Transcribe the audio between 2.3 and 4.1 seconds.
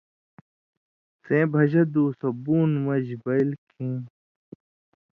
بُوند مژ بئیل کھیں